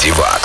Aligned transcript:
Диван. 0.00 0.37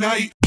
Night. 0.00 0.39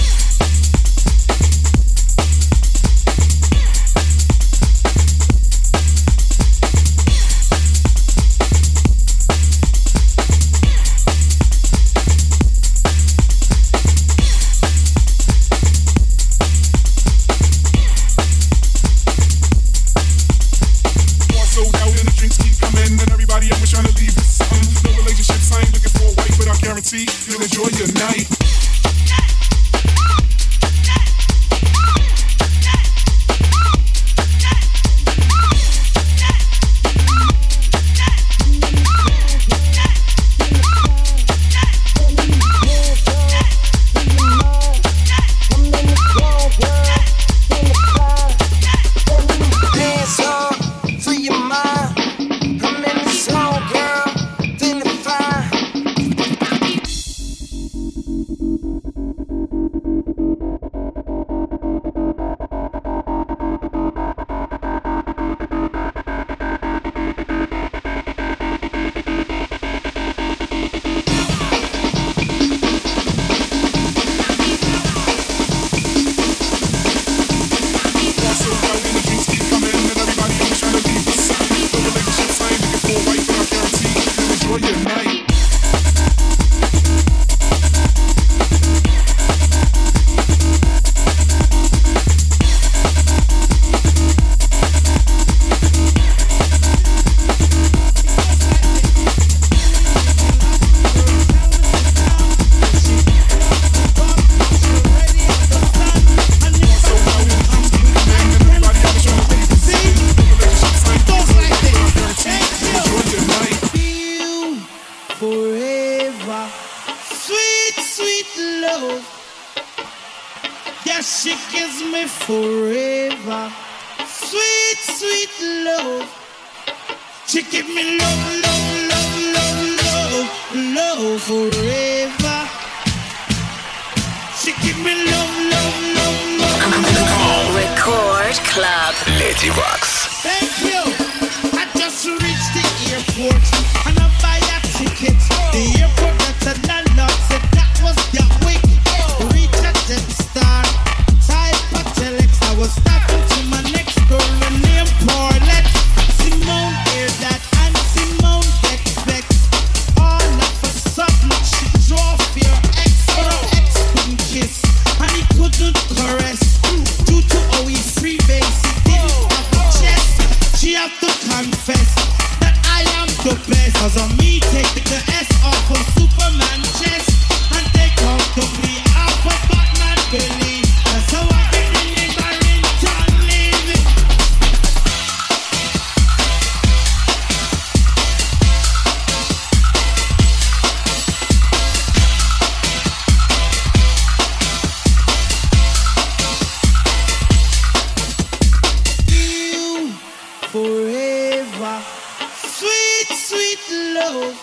sweet, 202.64 203.10
sweet 203.30 203.64
love. 203.96 204.36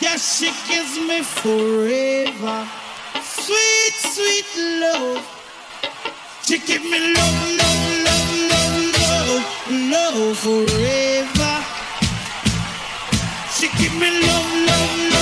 Yeah, 0.00 0.16
she 0.16 0.48
gives 0.68 0.94
me 1.08 1.22
forever. 1.22 2.58
Sweet, 3.22 3.94
sweet 4.14 4.50
love. 4.82 5.22
She 6.44 6.58
give 6.58 6.84
me 6.84 6.98
love, 7.14 7.38
love, 7.60 7.82
love, 8.06 8.30
love, 8.52 8.78
love, 9.08 9.44
love 9.92 10.38
forever. 10.38 11.54
She 13.56 13.66
give 13.78 13.94
me 14.00 14.08
love, 14.26 14.50
love, 14.68 15.10
love. 15.10 15.15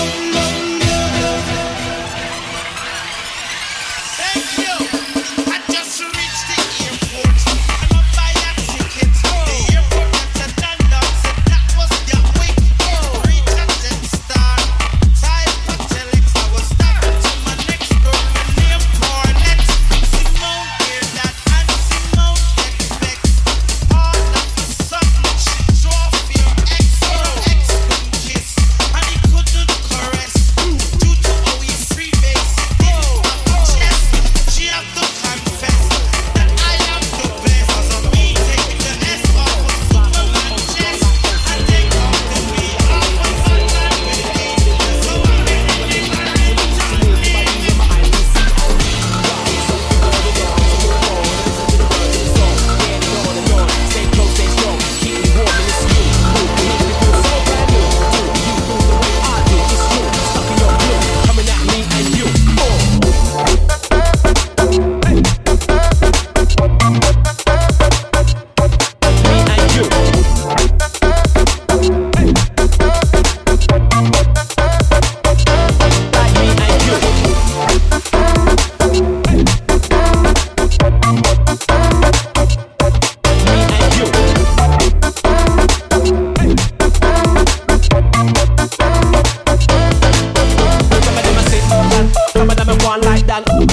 than 93.42 93.63